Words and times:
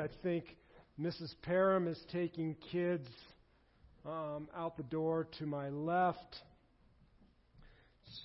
I 0.00 0.08
think 0.22 0.56
Mrs. 1.00 1.34
Parham 1.42 1.88
is 1.88 1.98
taking 2.12 2.56
kids 2.70 3.08
um, 4.06 4.48
out 4.56 4.76
the 4.76 4.82
door 4.82 5.28
to 5.38 5.46
my 5.46 5.68
left. 5.68 6.36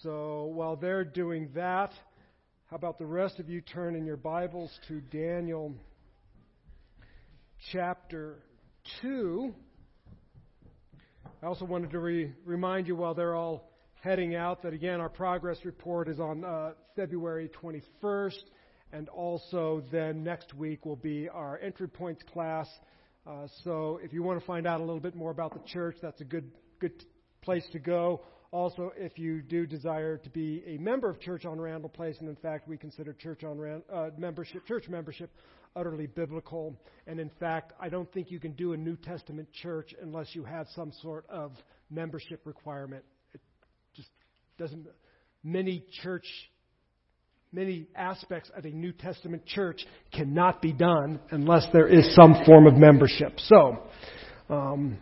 So 0.01 0.51
while 0.53 0.75
they're 0.75 1.05
doing 1.05 1.49
that, 1.55 1.91
how 2.69 2.75
about 2.75 2.97
the 2.97 3.05
rest 3.05 3.39
of 3.39 3.49
you 3.49 3.61
turn 3.61 3.95
in 3.95 4.05
your 4.05 4.17
Bibles 4.17 4.71
to 4.88 4.99
Daniel 4.99 5.73
chapter 7.72 8.40
2? 9.02 9.54
I 11.42 11.46
also 11.46 11.65
wanted 11.65 11.92
to 11.92 11.99
re- 11.99 12.34
remind 12.46 12.88
you 12.88 12.96
while 12.96 13.13
they're 13.13 13.36
all 13.36 13.72
heading 14.02 14.36
out 14.36 14.63
that 14.63 14.74
again 14.74 14.99
our 14.99 15.10
progress 15.10 15.58
report 15.63 16.08
is 16.08 16.20
on 16.20 16.44
uh, 16.44 16.72
February 16.95 17.49
21st, 17.62 18.44
and 18.91 19.09
also 19.09 19.84
then 19.91 20.23
next 20.23 20.53
week 20.53 20.85
will 20.85 20.95
be 20.95 21.30
our 21.30 21.59
entry 21.59 21.88
points 21.88 22.23
class. 22.34 22.67
Uh, 23.26 23.48
so 23.63 23.99
if 24.02 24.13
you 24.13 24.23
want 24.23 24.39
to 24.39 24.45
find 24.45 24.66
out 24.66 24.80
a 24.80 24.84
little 24.84 24.99
bit 25.02 25.16
more 25.16 25.31
about 25.31 25.53
the 25.53 25.70
church, 25.70 25.98
that's 26.02 26.21
a 26.21 26.25
good 26.25 26.52
good 26.80 27.05
place 27.41 27.66
to 27.71 27.80
go. 27.80 28.21
Also, 28.52 28.94
if 28.95 29.20
you 29.20 29.41
do 29.41 29.66
desire 29.66 30.17
to 30.17 30.30
be 30.30 30.63
a 30.66 30.77
member 30.77 31.09
of 31.09 31.20
Church 31.20 31.45
on 31.45 31.59
Randall 31.59 31.89
Place, 31.89 32.16
and 32.20 32.30
in 32.30 32.35
fact 32.38 32.67
we 32.67 32.77
consider 32.77 33.11
church 33.13 33.44
on 33.44 33.58
Rand, 33.58 33.84
uh, 33.91 34.09
membership, 34.17 34.66
church 34.66 34.88
membership, 34.88 35.30
utterly 35.75 36.08
biblical. 36.08 36.75
And 37.08 37.19
in 37.19 37.30
fact, 37.39 37.73
I 37.80 37.89
don't 37.89 38.11
think 38.13 38.31
you 38.31 38.39
can 38.39 38.53
do 38.53 38.73
a 38.73 38.77
New 38.77 38.95
Testament 38.95 39.49
church 39.52 39.94
unless 40.02 40.33
you 40.33 40.44
have 40.44 40.67
some 40.75 40.91
sort 41.02 41.25
of 41.30 41.52
membership 41.89 42.41
requirement. 42.45 43.03
It 43.33 43.41
just 43.95 44.09
doesn't. 44.58 44.88
Many 45.44 45.85
church, 46.02 46.25
many 47.51 47.87
aspects 47.95 48.51
of 48.55 48.65
a 48.65 48.69
New 48.69 48.91
Testament 48.91 49.45
church 49.45 49.85
cannot 50.13 50.61
be 50.61 50.73
done 50.73 51.19
unless 51.31 51.65
there 51.73 51.88
is 51.88 52.13
some 52.15 52.43
form 52.45 52.67
of 52.67 52.73
membership. 52.75 53.39
So. 53.39 53.79
Um, 54.49 54.97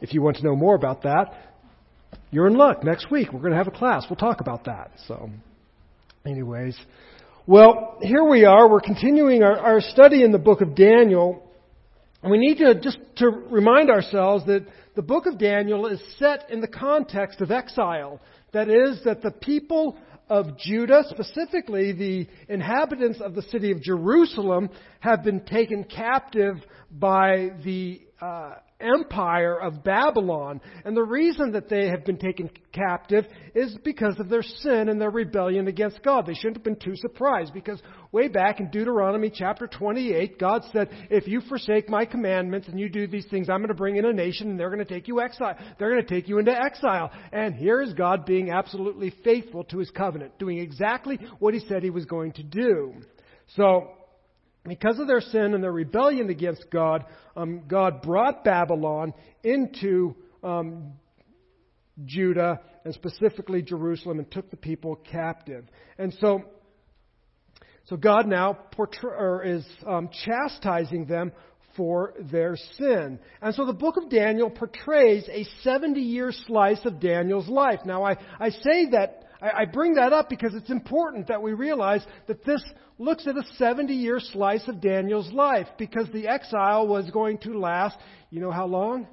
if 0.00 0.12
you 0.12 0.22
want 0.22 0.36
to 0.36 0.44
know 0.44 0.54
more 0.54 0.74
about 0.74 1.02
that, 1.02 1.32
you're 2.30 2.46
in 2.46 2.54
luck. 2.54 2.84
Next 2.84 3.10
week 3.10 3.32
we're 3.32 3.40
going 3.40 3.52
to 3.52 3.58
have 3.58 3.68
a 3.68 3.72
class. 3.72 4.04
We'll 4.10 4.16
talk 4.16 4.40
about 4.40 4.64
that. 4.64 4.90
So, 5.06 5.30
anyways, 6.26 6.78
well, 7.46 7.98
here 8.02 8.24
we 8.24 8.44
are. 8.44 8.68
We're 8.68 8.80
continuing 8.80 9.42
our, 9.42 9.58
our 9.58 9.80
study 9.80 10.22
in 10.22 10.32
the 10.32 10.38
book 10.38 10.60
of 10.60 10.74
Daniel. 10.74 11.42
And 12.22 12.30
we 12.30 12.38
need 12.38 12.58
to 12.58 12.74
just 12.80 12.98
to 13.16 13.28
remind 13.28 13.90
ourselves 13.90 14.44
that 14.46 14.66
the 14.94 15.02
book 15.02 15.26
of 15.26 15.38
Daniel 15.38 15.86
is 15.86 16.00
set 16.18 16.50
in 16.50 16.60
the 16.60 16.68
context 16.68 17.40
of 17.40 17.50
exile. 17.50 18.20
That 18.52 18.68
is, 18.68 19.00
that 19.04 19.22
the 19.22 19.30
people 19.30 19.96
of 20.28 20.58
Judah, 20.58 21.04
specifically 21.08 21.92
the 21.92 22.26
inhabitants 22.48 23.20
of 23.20 23.34
the 23.34 23.42
city 23.42 23.70
of 23.70 23.80
Jerusalem, 23.80 24.70
have 25.00 25.22
been 25.22 25.40
taken 25.40 25.84
captive 25.84 26.56
by 26.90 27.50
the 27.64 28.00
uh, 28.20 28.54
empire 28.80 29.60
of 29.60 29.82
Babylon. 29.82 30.60
And 30.84 30.96
the 30.96 31.02
reason 31.02 31.52
that 31.52 31.68
they 31.68 31.88
have 31.88 32.04
been 32.04 32.18
taken 32.18 32.50
captive 32.72 33.24
is 33.54 33.76
because 33.84 34.18
of 34.18 34.28
their 34.28 34.42
sin 34.42 34.88
and 34.88 35.00
their 35.00 35.10
rebellion 35.10 35.68
against 35.68 36.02
God. 36.02 36.26
They 36.26 36.34
shouldn't 36.34 36.56
have 36.56 36.64
been 36.64 36.76
too 36.76 36.96
surprised 36.96 37.54
because 37.54 37.80
way 38.12 38.28
back 38.28 38.60
in 38.60 38.70
Deuteronomy 38.70 39.30
chapter 39.34 39.66
28, 39.66 40.38
God 40.38 40.62
said, 40.72 40.88
if 41.10 41.26
you 41.26 41.40
forsake 41.48 41.88
my 41.88 42.04
commandments 42.04 42.68
and 42.68 42.78
you 42.78 42.88
do 42.88 43.06
these 43.06 43.26
things, 43.30 43.48
I'm 43.48 43.58
going 43.58 43.68
to 43.68 43.74
bring 43.74 43.96
in 43.96 44.04
a 44.04 44.12
nation 44.12 44.50
and 44.50 44.60
they're 44.60 44.70
going 44.70 44.84
to 44.84 44.94
take 44.94 45.08
you 45.08 45.20
exile. 45.20 45.56
They're 45.78 45.90
going 45.90 46.06
to 46.06 46.14
take 46.14 46.28
you 46.28 46.38
into 46.38 46.52
exile. 46.52 47.10
And 47.32 47.54
here 47.54 47.80
is 47.82 47.94
God 47.94 48.26
being 48.26 48.50
absolutely 48.50 49.14
faithful 49.24 49.64
to 49.64 49.78
his 49.78 49.90
covenant, 49.90 50.38
doing 50.38 50.58
exactly 50.58 51.18
what 51.38 51.54
he 51.54 51.60
said 51.60 51.82
he 51.82 51.90
was 51.90 52.04
going 52.04 52.32
to 52.32 52.42
do. 52.42 52.94
So, 53.54 53.92
because 54.68 54.98
of 54.98 55.06
their 55.06 55.20
sin 55.20 55.54
and 55.54 55.62
their 55.62 55.72
rebellion 55.72 56.30
against 56.30 56.66
God, 56.70 57.04
um, 57.36 57.62
God 57.68 58.02
brought 58.02 58.44
Babylon 58.44 59.12
into 59.42 60.16
um, 60.42 60.92
Judah 62.04 62.60
and 62.84 62.94
specifically 62.94 63.62
Jerusalem 63.62 64.18
and 64.18 64.30
took 64.30 64.50
the 64.50 64.56
people 64.56 64.96
captive. 64.96 65.66
And 65.98 66.14
so, 66.20 66.44
so 67.86 67.96
God 67.96 68.26
now 68.26 68.52
portray, 68.72 69.50
is 69.50 69.66
um, 69.86 70.08
chastising 70.24 71.06
them 71.06 71.32
for 71.76 72.14
their 72.18 72.56
sin. 72.78 73.18
And 73.42 73.54
so 73.54 73.66
the 73.66 73.72
book 73.72 73.96
of 73.96 74.08
Daniel 74.08 74.50
portrays 74.50 75.28
a 75.30 75.44
70 75.62 76.00
year 76.00 76.32
slice 76.32 76.80
of 76.84 77.00
Daniel's 77.00 77.48
life. 77.48 77.80
Now, 77.84 78.04
I, 78.04 78.16
I 78.40 78.50
say 78.50 78.90
that, 78.92 79.24
I, 79.40 79.62
I 79.62 79.64
bring 79.64 79.94
that 79.94 80.12
up 80.12 80.28
because 80.28 80.54
it's 80.54 80.70
important 80.70 81.28
that 81.28 81.42
we 81.42 81.52
realize 81.52 82.04
that 82.26 82.44
this 82.44 82.62
looks 82.98 83.26
at 83.26 83.36
a 83.36 83.42
70 83.56 83.92
year 83.94 84.20
slice 84.20 84.66
of 84.68 84.80
Daniel's 84.80 85.32
life 85.32 85.68
because 85.78 86.08
the 86.12 86.28
exile 86.28 86.86
was 86.86 87.10
going 87.10 87.38
to 87.38 87.58
last, 87.58 87.96
you 88.30 88.40
know 88.40 88.50
how 88.50 88.66
long? 88.66 89.06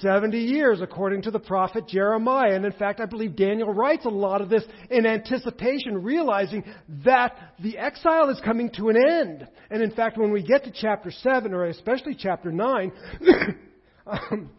70 0.00 0.38
years, 0.38 0.80
according 0.80 1.22
to 1.22 1.30
the 1.30 1.38
prophet 1.38 1.86
Jeremiah. 1.86 2.54
And 2.54 2.64
in 2.64 2.72
fact, 2.72 3.00
I 3.00 3.06
believe 3.06 3.36
Daniel 3.36 3.72
writes 3.72 4.04
a 4.04 4.10
lot 4.10 4.40
of 4.40 4.48
this 4.48 4.64
in 4.90 5.06
anticipation, 5.06 6.02
realizing 6.02 6.64
that 7.04 7.36
the 7.62 7.78
exile 7.78 8.28
is 8.30 8.40
coming 8.44 8.70
to 8.76 8.88
an 8.88 8.96
end. 8.96 9.46
And 9.70 9.82
in 9.82 9.92
fact, 9.92 10.18
when 10.18 10.32
we 10.32 10.42
get 10.42 10.64
to 10.64 10.72
chapter 10.72 11.10
7, 11.10 11.54
or 11.54 11.66
especially 11.66 12.16
chapter 12.18 12.50
9, 12.50 12.92
um, 14.06 14.50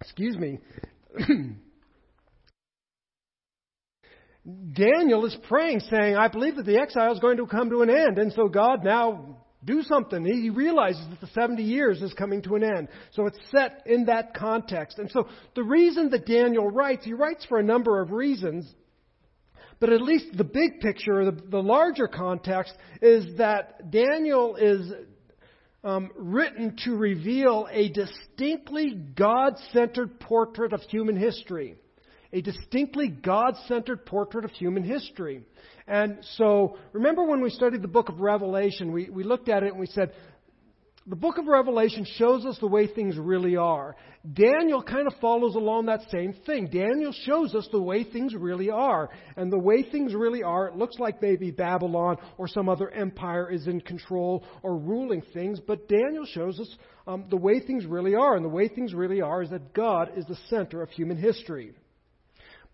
excuse 0.00 0.36
me, 0.36 0.58
Daniel 4.72 5.24
is 5.26 5.36
praying, 5.48 5.80
saying, 5.80 6.16
I 6.16 6.28
believe 6.28 6.56
that 6.56 6.66
the 6.66 6.78
exile 6.78 7.12
is 7.12 7.18
going 7.18 7.38
to 7.38 7.46
come 7.46 7.70
to 7.70 7.82
an 7.82 7.90
end. 7.90 8.18
And 8.18 8.32
so 8.32 8.48
God 8.48 8.84
now 8.84 9.38
do 9.64 9.82
something. 9.82 10.24
He 10.24 10.50
realizes 10.50 11.04
that 11.10 11.20
the 11.20 11.26
70 11.28 11.64
years 11.64 12.00
is 12.00 12.14
coming 12.14 12.42
to 12.42 12.54
an 12.54 12.62
end. 12.62 12.88
So 13.12 13.26
it's 13.26 13.38
set 13.50 13.82
in 13.86 14.06
that 14.06 14.34
context. 14.34 15.00
And 15.00 15.10
so 15.10 15.28
the 15.56 15.64
reason 15.64 16.10
that 16.10 16.26
Daniel 16.26 16.70
writes, 16.70 17.04
he 17.04 17.12
writes 17.12 17.44
for 17.46 17.58
a 17.58 17.64
number 17.64 18.00
of 18.00 18.12
reasons. 18.12 18.72
But 19.80 19.92
at 19.92 20.00
least 20.00 20.36
the 20.36 20.44
big 20.44 20.80
picture, 20.80 21.24
the, 21.24 21.32
the 21.32 21.62
larger 21.62 22.06
context, 22.06 22.72
is 23.02 23.38
that 23.38 23.90
Daniel 23.90 24.54
is 24.54 24.92
um, 25.82 26.10
written 26.16 26.76
to 26.84 26.94
reveal 26.94 27.66
a 27.70 27.88
distinctly 27.88 28.94
God 28.94 29.54
centered 29.72 30.20
portrait 30.20 30.72
of 30.72 30.82
human 30.82 31.16
history 31.16 31.76
a 32.32 32.40
distinctly 32.40 33.08
God 33.08 33.54
centered 33.66 34.06
portrait 34.06 34.44
of 34.44 34.50
human 34.52 34.82
history. 34.82 35.42
And 35.86 36.18
so, 36.36 36.76
remember 36.92 37.24
when 37.24 37.40
we 37.40 37.50
studied 37.50 37.82
the 37.82 37.88
book 37.88 38.08
of 38.08 38.20
Revelation, 38.20 38.92
we, 38.92 39.08
we 39.08 39.24
looked 39.24 39.48
at 39.48 39.62
it 39.62 39.70
and 39.70 39.78
we 39.78 39.86
said, 39.86 40.12
the 41.08 41.14
book 41.14 41.38
of 41.38 41.46
Revelation 41.46 42.04
shows 42.16 42.44
us 42.44 42.58
the 42.58 42.66
way 42.66 42.88
things 42.88 43.16
really 43.16 43.56
are. 43.56 43.94
Daniel 44.32 44.82
kind 44.82 45.06
of 45.06 45.14
follows 45.20 45.54
along 45.54 45.86
that 45.86 46.00
same 46.10 46.34
thing. 46.44 46.66
Daniel 46.66 47.12
shows 47.24 47.54
us 47.54 47.68
the 47.70 47.80
way 47.80 48.02
things 48.02 48.34
really 48.34 48.70
are. 48.70 49.08
And 49.36 49.52
the 49.52 49.58
way 49.58 49.84
things 49.84 50.14
really 50.14 50.42
are, 50.42 50.66
it 50.66 50.74
looks 50.74 50.98
like 50.98 51.22
maybe 51.22 51.52
Babylon 51.52 52.16
or 52.38 52.48
some 52.48 52.68
other 52.68 52.90
empire 52.90 53.48
is 53.52 53.68
in 53.68 53.80
control 53.80 54.44
or 54.64 54.76
ruling 54.76 55.22
things, 55.32 55.60
but 55.64 55.88
Daniel 55.88 56.26
shows 56.26 56.58
us 56.58 56.74
um, 57.06 57.26
the 57.30 57.36
way 57.36 57.60
things 57.60 57.86
really 57.86 58.16
are. 58.16 58.34
And 58.34 58.44
the 58.44 58.48
way 58.48 58.66
things 58.66 58.92
really 58.92 59.20
are 59.20 59.44
is 59.44 59.50
that 59.50 59.74
God 59.74 60.10
is 60.16 60.26
the 60.26 60.38
center 60.50 60.82
of 60.82 60.90
human 60.90 61.18
history. 61.18 61.72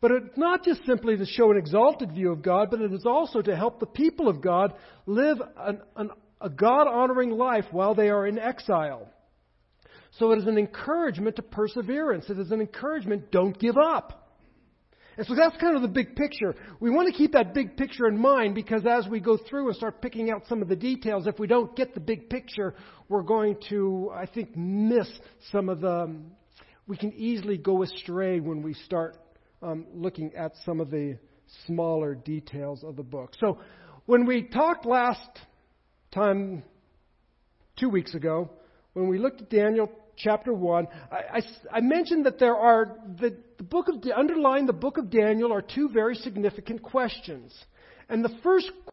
But 0.02 0.10
it's 0.10 0.36
not 0.36 0.64
just 0.64 0.84
simply 0.84 1.16
to 1.16 1.24
show 1.24 1.52
an 1.52 1.56
exalted 1.56 2.10
view 2.10 2.32
of 2.32 2.42
God, 2.42 2.70
but 2.72 2.80
it 2.80 2.92
is 2.92 3.06
also 3.06 3.40
to 3.40 3.56
help 3.56 3.78
the 3.78 3.86
people 3.86 4.28
of 4.28 4.42
God 4.42 4.74
live 5.06 5.38
an, 5.56 5.80
an, 5.94 6.10
a 6.40 6.50
God 6.50 6.88
honoring 6.88 7.30
life 7.30 7.66
while 7.70 7.94
they 7.94 8.08
are 8.10 8.26
in 8.26 8.36
exile. 8.36 9.08
So 10.18 10.32
it 10.32 10.38
is 10.40 10.46
an 10.46 10.58
encouragement 10.58 11.36
to 11.36 11.42
perseverance. 11.42 12.28
It 12.28 12.38
is 12.40 12.50
an 12.50 12.60
encouragement, 12.60 13.30
don't 13.30 13.56
give 13.58 13.76
up. 13.78 14.18
And 15.16 15.24
so 15.24 15.36
that's 15.36 15.56
kind 15.58 15.76
of 15.76 15.82
the 15.82 15.88
big 15.88 16.16
picture. 16.16 16.56
We 16.80 16.90
want 16.90 17.06
to 17.06 17.16
keep 17.16 17.32
that 17.32 17.54
big 17.54 17.76
picture 17.76 18.08
in 18.08 18.18
mind 18.18 18.56
because 18.56 18.84
as 18.84 19.06
we 19.06 19.20
go 19.20 19.36
through 19.36 19.68
and 19.68 19.76
start 19.76 20.02
picking 20.02 20.32
out 20.32 20.48
some 20.48 20.62
of 20.62 20.68
the 20.68 20.74
details, 20.74 21.28
if 21.28 21.38
we 21.38 21.46
don't 21.46 21.76
get 21.76 21.94
the 21.94 22.00
big 22.00 22.28
picture, 22.28 22.74
we're 23.08 23.22
going 23.22 23.56
to, 23.68 24.10
I 24.12 24.26
think, 24.26 24.56
miss 24.56 25.08
some 25.52 25.68
of 25.68 25.80
the. 25.80 26.16
We 26.88 26.96
can 26.96 27.12
easily 27.12 27.56
go 27.56 27.84
astray 27.84 28.40
when 28.40 28.62
we 28.62 28.74
start 28.74 29.16
um, 29.62 29.86
looking 29.94 30.34
at 30.34 30.52
some 30.64 30.80
of 30.80 30.90
the 30.90 31.18
smaller 31.66 32.14
details 32.14 32.82
of 32.84 32.96
the 32.96 33.02
book. 33.02 33.32
So, 33.38 33.58
when 34.06 34.26
we 34.26 34.42
talked 34.42 34.84
last 34.84 35.38
time, 36.12 36.64
two 37.78 37.88
weeks 37.88 38.14
ago, 38.14 38.50
when 38.94 39.08
we 39.08 39.18
looked 39.18 39.42
at 39.42 39.50
Daniel 39.50 39.90
chapter 40.16 40.52
1, 40.52 40.88
I, 41.10 41.16
I, 41.16 41.42
I 41.76 41.80
mentioned 41.80 42.26
that 42.26 42.38
there 42.38 42.56
are, 42.56 42.96
the, 43.20 43.36
the 43.58 43.62
book 43.62 43.88
of, 43.88 44.02
underlying 44.10 44.66
the 44.66 44.72
book 44.72 44.98
of 44.98 45.10
Daniel 45.10 45.52
are 45.52 45.62
two 45.62 45.88
very 45.88 46.16
significant 46.16 46.82
questions. 46.82 47.54
And 48.08 48.24
the 48.24 48.36
first 48.42 48.72